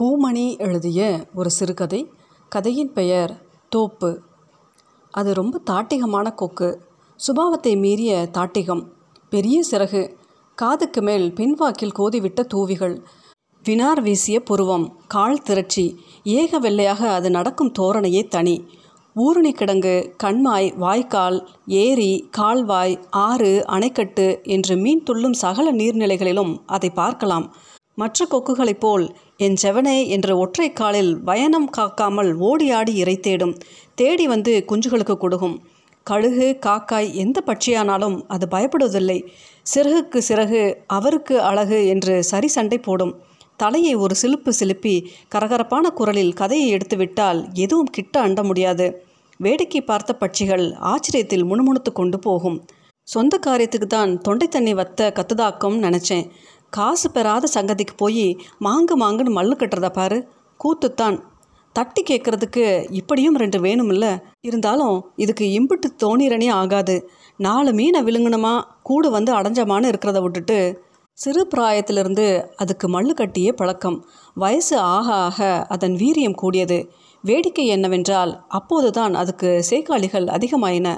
பூமணி 0.00 0.58
எழுதிய 0.58 1.26
ஒரு 1.34 1.50
சிறுகதை. 1.50 2.10
கதையின் 2.48 2.92
பெயர் 2.92 3.42
தோப்பு. 3.68 4.20
அது 5.10 5.34
ரொம்ப 5.34 5.60
தாட்டிகமான 5.70 6.34
கொக்கு. 6.34 6.80
சுபாவத்தை 7.16 7.76
மீறிய 7.76 8.28
தாட்டிகம். 8.32 8.86
பெரிய 9.30 9.62
சிறகு. 9.70 10.14
காதுக்கு 10.54 11.02
மேல் 11.02 11.32
பின்வாக்கில் 11.32 11.92
கோதிவிட்ட 11.98 12.40
தூவிகள். 12.40 13.02
வினார் 13.64 14.00
வீசிய 14.02 14.40
புருவம். 14.40 15.00
கால் 15.08 15.42
திரட்சி. 15.42 15.96
ஏக 16.24 16.58
வெள்ளையாக 16.58 17.12
அது 17.12 17.30
நடக்கும் 17.30 17.72
தோரணையே 17.78 18.28
தனி. 18.28 18.64
ஊரணி 19.16 19.52
கிடங்கு 19.52 20.12
கண்மாய் 20.24 20.76
வாய்க்கால் 20.76 21.48
ஏரி 21.66 22.28
கால்வாய் 22.30 23.00
ஆறு 23.10 23.64
அணைக்கட்டு 23.68 24.42
என்று 24.42 24.76
மீன் 24.76 25.02
துள்ளும் 25.02 25.32
சகல 25.32 25.72
நீர்நிலைகளிலும் 25.72 26.58
அதை 26.66 26.90
பார்க்கலாம். 26.90 27.54
மற்ற 27.98 28.26
கொக்குகளைப் 28.30 28.80
போல் 28.80 29.04
என் 29.36 29.56
செவனே 29.62 29.98
என்ற 30.06 30.36
ஒற்றை 30.36 30.68
காலில் 30.72 31.12
வயனம் 31.22 31.68
காக்காமல் 31.70 32.30
ஓடி 32.48 32.70
ஆடி 32.70 32.94
இறை 32.94 33.16
தேடும் 33.20 33.54
தேடி 33.94 34.26
வந்து 34.26 34.52
குஞ்சுகளுக்கு 34.68 35.16
கொடுக்கும் 35.16 35.56
கழுகு 36.06 36.46
காக்காய் 36.66 37.08
எந்த 37.14 37.38
பட்சியானாலும் 37.46 38.16
அது 38.26 38.46
பயப்படுவதில்லை. 38.50 39.18
சிறகுக்கு 39.66 40.20
சிறகு 40.28 40.62
அவருக்கு 40.86 41.36
அழகு 41.40 41.78
என்று 41.86 42.14
சரி 42.24 42.48
சண்டை 42.48 42.78
போடும். 42.78 43.12
தலையை 43.56 43.94
ஒரு 43.94 44.14
சிலுப்பு 44.14 44.52
சிலுப்பி 44.60 44.94
கரகரப்பான 45.34 45.86
குரலில் 45.90 46.32
கதையை 46.32 46.68
எடுத்துவிட்டால் 46.70 47.40
எதுவும் 47.54 47.90
கிட்ட 47.90 48.14
அண்ட 48.20 48.42
முடியாது. 48.42 48.86
வேடிக்கை 49.40 49.80
பார்த்த 49.80 50.12
பட்சிகள் 50.20 50.64
ஆச்சரியத்தில் 50.92 51.48
முணுமுணுத்து 51.50 51.92
கொண்டு 51.92 52.18
போகும். 52.18 52.58
சொந்த 53.08 53.34
காரியத்துக்கு 53.46 53.88
தான் 53.88 54.10
தொண்டை 54.20 54.46
தண்ணி 54.48 54.72
வத்த 54.74 55.10
கத்துதாக்கம் 55.18 55.78
நினச்சேன். 55.78 56.26
காசு 56.72 57.10
பெறாத 57.10 57.48
சங்கதிக்கு 57.54 57.94
போய் 57.96 58.26
மாங்கு 58.60 58.94
மாங்குன்னு 59.00 59.32
மல்லு 59.38 59.54
கட்டுறத 59.56 59.88
பாரு. 59.88 60.18
கூத்துத்தான். 60.64 61.16
தட்டி 61.72 62.02
கேட்குறதுக்கு 62.02 62.64
இப்படியும் 62.90 63.36
ரெண்டு 63.36 63.58
வேணுமில்ல. 63.58 64.06
இருந்தாலும் 64.40 64.96
இதுக்கு 65.16 65.44
இம்புட்டு 65.58 65.88
தோணிரனே 66.02 66.48
ஆகாது. 66.50 66.96
நாலு 67.36 67.72
மீனை 67.72 68.00
விழுங்கணுமா? 68.02 68.54
கூடு 68.82 69.10
வந்து 69.10 69.32
அடைஞ்சமானு 69.34 69.92
இருக்கிறத 69.92 70.22
விட்டுட்டு 70.22 70.58
சிறு 71.12 71.48
பிராயத்திலிருந்து 71.56 72.26
அதுக்கு 72.56 72.86
மல்லு 72.88 73.14
கட்டியே 73.14 73.52
பழக்கம். 73.52 73.98
வயசு 74.34 74.78
ஆக 74.78 75.12
ஆக 75.14 75.66
அதன் 75.68 75.92
வீரியம் 75.92 76.34
கூடியது. 76.34 76.78
வேடிக்கை 77.22 77.66
என்னவென்றால் 77.66 78.32
அப்போதுதான் 78.48 79.14
அதுக்கு 79.14 79.50
சேக்காளிகள் 79.70 80.26
அதிகமாயின. 80.26 80.88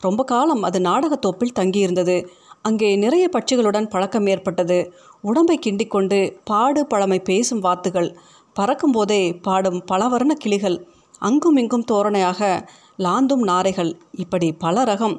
ரொம்ப 0.00 0.24
காலம் 0.24 0.62
அது 0.62 0.78
நாடகத்தோப்பில் 0.80 1.56
தங்கியிருந்தது. 1.58 2.16
அங்கே 2.62 2.96
நிறைய 2.96 3.28
பட்சிகளுடன் 3.32 3.88
பழக்கம் 3.88 4.26
ஏற்பட்டது. 4.26 4.92
உடம்பை 5.22 5.58
கிண்டிக்கொண்டு 5.66 6.36
பாடு 6.44 6.86
பழமை 6.86 7.20
பேசும் 7.20 7.60
வாத்துகள். 7.60 8.16
பறக்கும்போதே 8.60 9.42
பாடும் 9.42 9.84
பலவர்ண 9.92 10.32
கிளிகள். 10.34 10.86
அங்கும் 11.18 11.56
இங்கும் 11.56 11.84
தோரணையாக 11.92 12.68
லாந்தும் 12.98 13.44
நாரைகள். 13.44 13.92
இப்படி 14.12 14.52
பல 14.52 14.84
ரகம். 14.84 15.16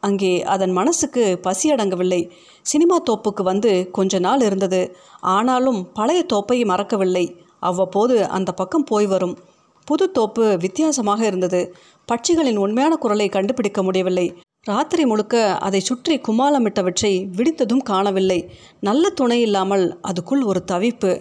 அங்கே 0.00 0.42
அதன் 0.44 0.70
மனசுக்கு 0.70 1.38
பசி 1.38 1.72
அடங்கவில்லை. 1.72 2.30
சினிமா 2.62 2.96
தோப்புக்கு 3.10 3.42
வந்து 3.42 3.90
கொஞ்ச 3.90 4.18
நாள் 4.18 4.40
இருந்தது. 4.40 4.96
ஆனாலும் 5.20 5.92
பழைய 5.92 6.24
தோப்பை 6.32 6.64
மறக்கவில்லை. 6.64 7.24
அவ்வப்போது 7.60 8.28
அந்த 8.28 8.52
பக்கம் 8.52 8.84
போய் 8.84 9.06
வரும். 9.06 9.38
புது 9.84 10.10
தோப்பு 10.10 10.56
வித்தியாசமாக 10.60 11.26
இருந்தது. 11.26 11.74
பட்சிகளின் 12.08 12.56
உண்மையான 12.56 12.96
குரலை 12.96 13.28
கண்டுபிடிக்க 13.28 13.82
முடியவில்லை. 13.82 14.26
ராத்திரி 14.68 15.04
முழுக்க 15.04 15.34
அதை 15.56 15.78
சுற்றி 15.80 16.14
குமாலமிட்டவற்றை 16.26 17.12
விடிந்ததும் 17.36 17.82
காணவில்லை. 17.82 18.38
நல்ல 18.80 19.10
துணை 19.10 19.38
இல்லாமல் 19.40 19.84
அதுக்குள் 20.08 20.42
ஒரு 20.44 20.60
தவிப்பு. 20.72 21.12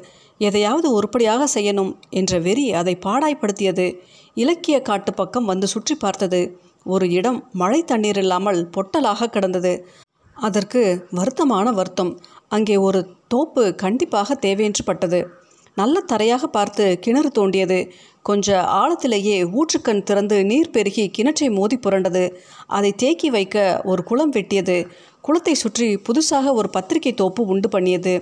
எதையாவது 0.41 0.87
உருப்படியாக 0.91 1.47
செய்யணும் 1.55 1.91
என்ற 2.09 2.39
வெறி 2.39 2.65
அதை 2.71 2.95
பாடாய்ப்படுத்தியது. 3.05 3.85
இலக்கிய 4.33 4.77
காட்டு 4.81 5.13
பக்கம் 5.13 5.45
வந்து 5.45 5.67
சுற்றி 5.67 5.95
பார்த்தது. 5.95 6.41
ஒரு 6.85 7.07
இடம் 7.09 7.39
மழை 7.53 7.79
தண்ணீர் 7.83 8.17
இல்லாமல் 8.17 8.59
பொட்டலாக 8.77 9.29
கிடந்தது. 9.29 9.73
அதற்கு 10.37 10.81
வருத்தமான 11.11 11.71
வருத்தம். 11.71 12.11
அங்கே 12.47 12.77
ஒரு 12.87 12.99
தோப்பு 13.27 13.63
கண்டிப்பாக 13.75 14.35
தேவையென்று 14.45 14.83
பட்டது. 14.83 15.21
நல்ல 15.77 15.97
தரையாக 16.11 16.43
பார்த்து 16.57 16.85
கிணறு 16.99 17.29
தோண்டியது. 17.31 17.79
கொஞ்ச 18.29 18.47
ஆழத்திலேயே 18.79 19.37
ஊற்றுக்கண் 19.57 20.03
திறந்து 20.03 20.37
நீர் 20.45 20.73
பெருகி 20.73 21.05
கிணற்றை 21.17 21.47
மோதி 21.51 21.77
புரண்டது. 21.77 22.23
அதை 22.67 22.91
தேக்கி 22.95 23.29
வைக்க 23.29 23.57
ஒரு 23.83 24.01
குளம் 24.03 24.33
வெட்டியது. 24.33 24.77
குளத்தை 25.21 25.53
சுற்றி 25.53 25.87
புதுசாக 26.07 26.53
ஒரு 26.53 26.69
பத்திரிகை 26.69 27.13
தோப்பு 27.13 27.43
உண்டு 27.45 27.69
பண்ணியது. 27.69 28.13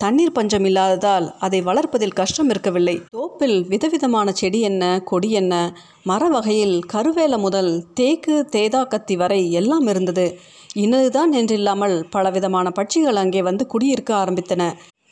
தண்ணீர் 0.00 0.34
பஞ்சம் 0.36 0.64
இல்லாததால் 0.64 1.26
அதை 1.38 1.58
வளர்ப்பதில் 1.60 2.18
கஷ்டம் 2.20 2.50
இருக்கவில்லை. 2.50 2.94
தோப்பில் 3.10 3.56
விதவிதமான 3.66 4.32
செடி 4.32 4.60
என்ன 4.60 4.84
கொடி 5.04 5.30
என்ன 5.30 5.54
மர 6.02 6.28
வகையில் 6.28 6.76
கருவேல 6.92 7.38
முதல் 7.38 7.72
தேக்கு 7.94 8.36
தேதா 8.48 8.82
கத்தி 8.84 9.16
வரை 9.16 9.40
எல்லாம் 9.52 9.86
இருந்தது. 9.86 10.26
இன்னதுதான் 10.74 11.32
என்றில்லாமல் 11.40 11.96
பலவிதமான 12.10 12.72
பட்சிகள் 12.78 13.20
அங்கே 13.22 13.42
வந்து 13.42 13.66
குடியிருக்க 13.66 14.12
ஆரம்பித்தன. 14.22 14.62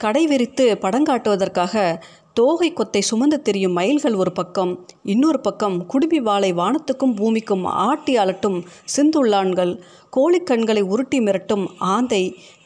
கடை 0.01 0.23
விரித்து 0.27 0.65
படங்காட்டுவதற்காக 0.83 1.75
தோகை 2.37 2.73
கொத்தை 2.73 3.01
சுமந்து 3.01 3.43
திரியும் 3.43 3.73
மயில்கள் 3.73 4.15
ஒரு 4.15 4.33
பக்கம் 4.33 4.73
இன்னொரு 5.03 5.41
பக்கம் 5.41 5.87
குடுமி 5.87 6.19
வாளை 6.21 6.53
வானத்துக்கும் 6.53 7.15
பூமிக்கும் 7.15 7.65
ஆட்டி 7.65 8.15
அலட்டும் 8.17 8.59
சிந்துள்ளான்கள். 8.97 9.73
கோழிக்கண்களை 10.17 10.83
உருட்டி 10.83 11.19
மிரட்டும் 11.21 11.67
ஆந்தை 11.79 12.21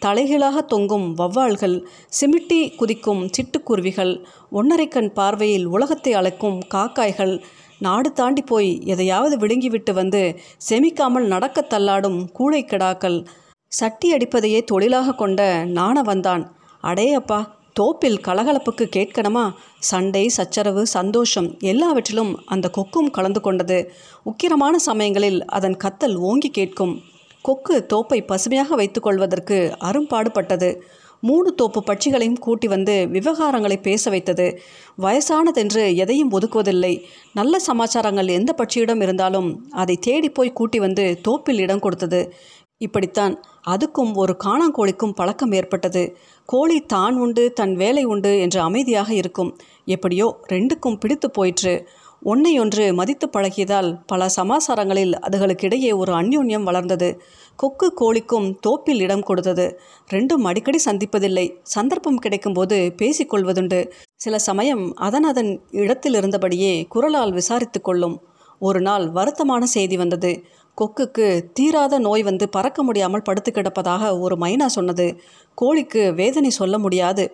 தலைகளாக 0.07 0.63
தொங்கும் 0.63 1.07
வவ்வாள்கள் 1.17 1.77
சிமிட்டி 2.21 2.61
குதிக்கும் 2.77 3.23
சிட்டுக்குருவிகள் 3.37 4.13
ஒன்னரைக்கண் 4.53 5.11
பார்வையில் 5.13 5.67
உலகத்தை 5.67 6.13
அழைக்கும் 6.13 6.59
காக்காய்கள். 6.75 7.35
நாடு 7.79 8.13
தாண்டி 8.13 8.43
போய் 8.43 8.73
எதையாவது 8.85 9.37
விழுங்கிவிட்டு 9.37 9.95
வந்து 9.95 10.25
செமிக்காமல் 10.71 11.27
நடக்க 11.27 11.67
தள்ளாடும் 11.69 12.21
கூழைக்கிடாக்கள் 12.39 13.27
சட்டி 13.73 14.09
அடிப்பதையே 14.13 14.63
தொழிலாக 14.65 15.15
கொண்ட 15.15 15.41
நாண 15.65 16.03
வந்தான் 16.03 16.45
அடே 16.81 17.09
அப்பா 17.13 17.60
தோப்பில் 17.81 18.19
கலகலப்புக்கு 18.27 18.85
கேட்கணுமா? 18.97 19.45
சண்டை 19.91 20.25
சச்சரவு 20.29 20.83
சந்தோஷம் 20.97 21.49
எல்லாவற்றிலும் 21.73 22.33
அந்த 22.47 22.67
கொக்கும் 22.71 23.11
கலந்து 23.11 23.41
கொண்டது. 23.41 23.79
உக்கிரமான 24.31 24.75
சமயங்களில் 24.89 25.41
அதன் 25.59 25.77
கத்தல் 25.85 26.17
ஓங்கி 26.31 26.51
கேட்கும். 26.59 26.95
கொக்கு 27.43 27.77
தோப்பை 27.93 28.19
பசுமையாக 28.27 28.77
வைத்துக்கொள்வதற்கு 28.81 29.59
அரும்பாடுபட்டது 29.91 30.71
மூணு 31.29 31.49
தோப்பு 31.55 31.81
பட்சிகளையும் 31.87 32.39
கூட்டி 32.39 32.67
வந்து 32.69 32.95
விவகாரங்களை 33.13 33.77
பேச 33.83 34.11
வைத்தது. 34.11 34.47
வயசானதென்று 34.99 35.83
எதையும் 36.03 36.31
ஒதுக்குவதில்லை. 36.37 36.93
நல்ல 37.35 37.55
சமாச்சாரங்கள் 37.67 38.29
எந்த 38.39 38.51
பட்சியிடம் 38.59 39.03
இருந்தாலும் 39.03 39.49
அதை 39.83 39.97
தேடி 40.07 40.31
போய் 40.31 40.57
கூட்டி 40.59 40.79
வந்து 40.79 41.05
தோப்பில் 41.29 41.61
இடம் 41.65 41.85
கொடுத்தது. 41.87 42.21
இப்படித்தான் 42.81 43.35
அதுக்கும் 43.69 44.13
ஒரு 44.15 44.37
காணாங்கோழிக்கும் 44.45 45.17
பழக்கம் 45.17 45.53
ஏற்பட்டது. 45.53 46.17
கோழி 46.47 46.81
தான் 46.81 47.17
உண்டு 47.17 47.53
தன் 47.53 47.75
வேலை 47.75 48.05
உண்டு 48.05 48.41
என்று 48.41 48.61
அமைதியாக 48.61 49.15
இருக்கும். 49.15 49.51
எப்படியோ 49.85 50.41
ரெண்டுக்கும் 50.53 50.99
பிடித்து 50.99 51.31
போயிற்று. 51.31 51.87
ஒன்றை 52.23 52.59
ஒன்று 52.59 52.95
மதித்து 52.95 53.27
பழகியதால் 53.29 53.91
பல 54.07 54.27
சமாசாரங்களில் 54.37 55.13
அதுகளுக்கிடையே 55.27 55.97
ஒரு 55.97 56.13
அந்யோன்யம் 56.13 56.63
வளர்ந்தது. 56.63 57.21
கொக்கு 57.57 57.89
கோழிக்கும் 58.01 58.49
தோப்பில் 58.61 59.01
இடம் 59.01 59.23
கொடுத்தது. 59.23 59.81
ரெண்டும் 60.11 60.45
அடிக்கடி 60.45 60.79
சந்திப்பதில்லை. 60.85 61.47
சந்தர்ப்பம் 61.63 62.23
கிடைக்கும்போது 62.27 62.79
பேசிக்கொள்வதுண்டு 63.03 63.81
சில 64.15 64.39
சமயம் 64.39 64.95
அதன் 64.95 65.23
அதன் 65.23 65.53
இடத்தில் 65.71 66.15
இருந்தபடியே 66.15 66.87
குரலால் 66.89 67.33
விசாரித்து 67.33 67.81
கொள்ளும். 67.81 68.17
ஒரு 68.61 68.81
நாள் 68.81 69.05
வருத்தமான 69.11 69.63
செய்தி 69.63 69.97
வந்தது. 69.97 70.33
கொக்குக்கு 70.79 71.27
தீராத 71.53 71.95
நோய் 71.99 72.23
வந்து 72.23 72.49
பறக்க 72.49 72.83
முடியாமல் 72.83 73.23
படுத்து 73.23 73.51
கிடப்பதாக 73.53 74.21
ஒரு 74.21 74.37
மைனா 74.37 74.67
சொன்னது. 74.67 75.07
கோழிக்கு 75.59 76.03
வேதனை 76.15 76.51
சொல்ல 76.51 76.79
முடியாது. 76.79 77.25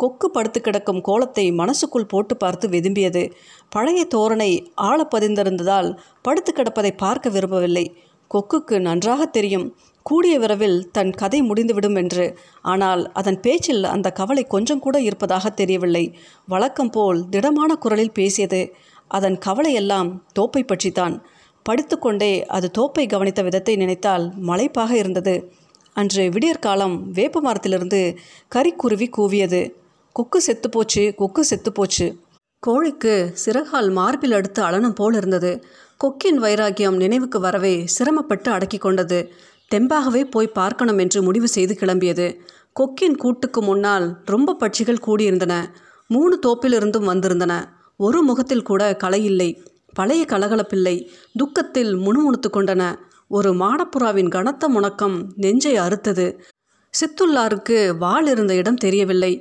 கொக்கு 0.00 0.26
படுத்து 0.30 0.60
கிடக்கும் 0.60 1.00
கோலத்தை 1.00 1.44
மனசுக்குள் 1.52 2.06
போட்டு 2.06 2.36
பார்த்து 2.36 2.68
விரும்பியது. 2.68 3.22
பழைய 3.68 4.02
தோரணை 4.14 4.50
ஆழ 4.74 4.98
பதிந்திருந்ததால் 5.14 5.90
படுத்து 6.22 6.52
கிடப்பதை 6.52 6.92
பார்க்க 6.96 7.30
விரும்பவில்லை. 7.30 7.84
கொக்குக்கு 8.30 8.76
நன்றாக 8.78 9.22
தெரியும். 9.26 9.66
கூடிய 10.02 10.34
விரைவில் 10.38 10.78
தன் 10.90 11.10
கதை 11.10 11.40
முடிந்துவிடும் 11.42 11.94
என்று. 11.94 12.24
ஆனால் 12.62 13.02
அதன் 13.12 13.40
பேச்சில் 13.40 13.84
அந்த 13.84 14.08
கவலை 14.10 14.44
கொஞ்சம் 14.44 14.78
கூட 14.78 14.96
இருப்பதாக 15.00 15.50
தெரியவில்லை. 15.50 16.04
வழக்கம் 16.46 16.90
போல் 16.90 17.20
திடமான 17.28 17.74
குரலில் 17.74 18.12
பேசியது 18.12 18.60
அதன் 19.10 19.38
கவலையெல்லாம் 19.38 20.10
தோப்பை 20.32 20.62
பற்றித்தான். 20.62 21.14
படுத்துக்கொண்டே 21.66 22.32
அது 22.56 22.68
தோப்பை 22.78 23.04
கவனித்த 23.08 23.40
விதத்தை 23.42 23.74
நினைத்தால் 23.76 24.24
மலைப்பாக 24.46 24.92
இருந்தது. 24.92 25.34
அன்று 25.96 26.24
விடியற்காலம் 26.28 26.96
வேப்ப 27.12 27.40
மரத்திலிருந்து 27.40 28.00
கறிக்குருவி 28.54 29.08
கூவியது. 29.16 29.60
கொக்கு 30.16 30.38
செத்துப்போச்சு 30.46 31.02
கொக்கு 31.14 31.42
செத்துப்போச்சு 31.50 32.06
கோழிக்கு 32.62 33.14
சிறகால் 33.44 33.90
மார்பில் 33.90 34.32
அடுத்து 34.32 34.60
அலனம் 34.62 34.94
போல் 34.94 35.14
இருந்தது. 35.14 35.52
கொக்கின் 36.04 36.38
வைராக்கியம் 36.38 36.96
நினைவுக்கு 36.96 37.38
வரவே 37.40 37.74
சிரமப்பட்டு 37.86 38.50
அடக்கி 38.50 38.78
கொண்டது. 38.78 39.18
தெம்பாகவே 39.74 40.22
போய் 40.30 40.56
பார்க்கணும் 40.58 40.98
என்று 40.98 41.20
முடிவு 41.22 41.48
செய்து 41.48 41.74
கிளம்பியது. 41.80 42.26
கொக்கின் 42.72 43.16
கூட்டுக்கு 43.16 43.62
முன்னால் 43.62 44.06
ரொம்ப 44.24 44.56
பட்சிகள் 44.60 45.04
கூடியிருந்தன. 45.06 45.54
மூணு 46.10 46.34
தோப்பிலிருந்தும் 46.46 47.08
வந்திருந்தன. 47.12 47.54
ஒரு 48.00 48.18
முகத்தில் 48.22 48.62
கூட 48.62 48.82
கலையில்லை 49.02 49.50
பழைய 49.94 50.22
கலகலப்பில்லை 50.28 50.96
துக்கத்தில் 51.36 51.92
முணுமுணுத்து 51.96 52.48
கொண்டன. 52.52 52.82
ஒரு 53.30 53.50
மாடப்புறாவின் 53.52 54.28
கனத்த 54.28 54.64
முணக்கம் 54.68 55.16
நெஞ்சை 55.36 55.72
அறுத்தது. 55.76 56.26
சித்துல்லாருக்கு 56.94 57.78
வாள் 57.96 58.26
இருந்த 58.26 58.52
இடம் 58.54 58.82
தெரியவில்லை. 58.84 59.32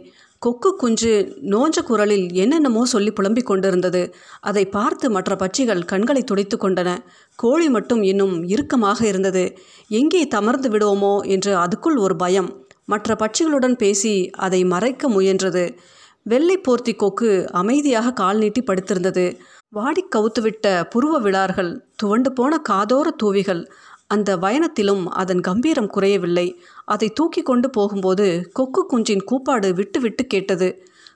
கொக்கு 0.41 0.69
குஞ்சு 0.75 1.13
நோஞ்ச 1.53 1.77
குரலில் 1.83 2.25
என்னென்னமோ 2.33 2.83
சொல்லி 2.85 3.11
புலம்பிக் 3.11 3.45
கொண்டிருந்தது. 3.45 4.01
அதை 4.41 4.63
பார்த்து 4.67 5.07
மற்ற 5.09 5.35
பட்சிகள் 5.35 5.83
கண்களை 5.85 6.23
துடைத்து 6.23 6.57
கொண்டன. 6.57 6.89
கோழி 7.39 7.69
மட்டும் 7.69 8.03
இன்னும் 8.03 8.35
இறுக்கமாக 8.47 8.99
இருந்தது. 9.07 9.43
எங்கே 9.91 10.23
தமர்ந்து 10.27 10.69
விடுவோமோ 10.69 11.13
என்று 11.27 11.53
அதுக்குள் 11.55 11.97
ஒரு 11.97 12.15
பயம். 12.15 12.49
மற்ற 12.85 13.15
பட்சிகளுடன் 13.15 13.77
பேசி 13.77 14.13
அதை 14.37 14.61
மறைக்க 14.65 15.09
முயன்றது. 15.09 15.65
வெள்ளை 16.29 16.55
போர்த்தி 16.57 16.93
கொக்கு 16.95 17.29
அமைதியாக 17.51 18.13
கால் 18.13 18.37
நீட்டி 18.37 18.61
படுத்திருந்தது. 18.61 19.25
வாடி 19.69 20.01
கவுத்துவிட்ட 20.15 20.65
புருவ 20.93 21.13
விழார்கள் 21.21 21.71
துவண்டு 21.95 22.29
போன 22.31 22.61
காதோர 22.69 23.07
தூவிகள் 23.17 23.61
அந்த 24.07 24.29
பயணத்திலும் 24.37 25.03
அதன் 25.21 25.39
கம்பீரம் 25.39 25.89
குறையவில்லை. 25.89 26.45
அதை 26.85 27.07
தூக்கி 27.09 27.41
கொண்டு 27.41 27.67
போகும்போது 27.69 28.27
கொக்கு 28.53 28.81
குஞ்சின் 28.91 29.23
கூப்பாடு 29.23 29.69
விட்டு 29.73 29.99
விட்டு 29.99 30.23
கேட்டது. 30.25 30.69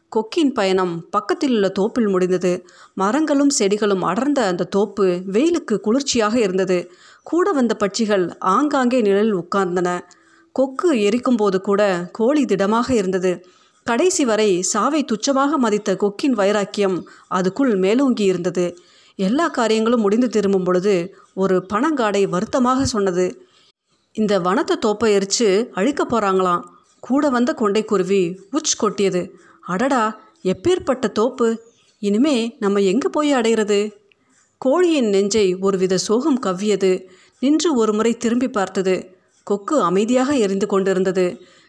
கொக்கின் 0.09 0.51
பயணம் 0.51 0.93
பக்கத்தில் 1.09 1.53
உள்ள 1.55 1.69
தோப்பில் 1.69 2.09
முடிந்தது. 2.09 2.51
மரங்களும் 2.93 3.53
செடிகளும் 3.59 4.03
அடர்ந்த 4.03 4.41
அந்த 4.45 4.69
தோப்பு 4.75 5.05
வெயிலுக்கு 5.35 5.77
குளிர்ச்சியாக 5.79 6.35
இருந்தது. 6.39 6.77
கூட 7.23 7.51
வந்த 7.51 7.75
பட்சிகள் 7.83 8.25
ஆங்காங்கே 8.55 9.01
நிழலில் 9.01 9.39
உட்கார்ந்தன. 9.41 9.89
கொக்கு 10.55 10.89
எரிக்கும்போது 11.07 11.59
கூட 11.61 11.81
கோழி 12.11 12.45
திடமாக 12.45 12.89
இருந்தது. 12.93 13.33
கடைசி 13.83 14.25
வரை 14.25 14.61
சாவை 14.61 15.05
துச்சமாக 15.05 15.55
மதித்த 15.55 15.95
கொக்கின் 15.95 16.31
வைராக்கியம் 16.31 16.97
அதுக்குள் 17.29 17.77
மேலோங்கி 17.77 18.23
இருந்தது. 18.23 18.77
எல்லா 19.15 19.47
காரியங்களும் 19.47 20.01
முடிந்து 20.01 20.29
திரும்பும் 20.29 20.63
பொழுது 20.63 21.15
ஒரு 21.33 21.65
பணங்காடை 21.73 22.23
வருத்தமாக 22.27 22.85
சொன்னது. 22.85 23.25
இந்த 24.15 24.39
வனத்தை 24.39 24.75
தோப்பை 24.85 25.09
எரித்து 25.11 25.69
அழிக்க 25.73 26.03
போகிறாங்களாம் 26.03 26.63
கூட 26.99 27.29
வந்த 27.29 27.55
கொண்டைக்குருவி 27.59 28.21
உச் 28.51 28.83
கொட்டியது. 28.83 29.21
அடடா 29.61 30.03
எப்பேற்பட்ட 30.43 31.11
தோப்பு? 31.11 31.47
இனிமே 31.99 32.55
நம்ம 32.59 32.79
எங்கே 32.79 33.09
போய் 33.11 33.33
அடையிறது? 33.33 33.79
கோழியின் 34.61 35.09
நெஞ்சை 35.09 35.55
ஒருவித 35.55 35.97
சோகம் 35.97 36.39
கவ்வியது. 36.39 36.91
நின்று 37.39 37.75
ஒரு 37.75 37.93
முறை 37.93 38.17
திரும்பி 38.17 38.49
பார்த்தது. 38.49 38.95
கொக்கு 39.43 39.81
அமைதியாக 39.81 40.35
எரிந்து 40.35 40.67
கொண்டிருந்தது. 40.67 41.25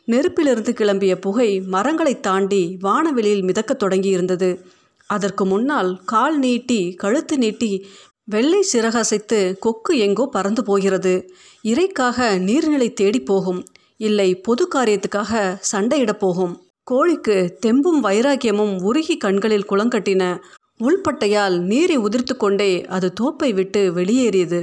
நெருப்பிலிருந்து 0.06 0.72
கிளம்பிய 0.80 1.14
புகை 1.14 1.60
மரங்களை 1.60 2.20
தாண்டி 2.20 2.76
வானவெளியில் 2.80 3.44
மிதக்கத் 3.44 3.82
தொடங்கியிருந்தது. 3.84 4.60
அதற்கு 5.06 5.46
முன்னால் 5.46 6.00
கால் 6.04 6.38
நீட்டி 6.38 6.94
கழுத்து 6.94 7.38
நீட்டி 7.38 7.86
வெள்ளை 8.24 8.66
சிறகசைத்து 8.72 9.58
கொக்கு 9.58 9.98
எங்கோ 9.98 10.26
பறந்து 10.26 10.64
போகிறது. 10.64 11.30
இறைக்காக 11.62 12.28
நீர்நிலை 12.48 12.92
தேடி 12.92 13.20
போகும். 13.20 13.64
இல்லை 13.96 14.34
பொது 14.34 14.68
காரியத்துக்காக 14.74 15.58
சண்டையிடப் 15.72 16.18
போகும். 16.18 16.62
கோழிக்கு 16.90 17.36
தெம்பும் 17.66 18.00
வைராக்கியமும் 18.02 18.82
உருகி 18.82 19.16
கண்களில் 19.16 19.70
குளங்கட்டின 19.70 20.40
உள்பட்டையால் 20.80 21.58
நீரை 21.58 21.98
உதிர்த்து 21.98 22.36
கொண்டே 22.36 22.84
அது 22.84 23.12
தோப்பை 23.20 23.54
விட்டு 23.54 23.92
வெளியேறியது. 23.92 24.60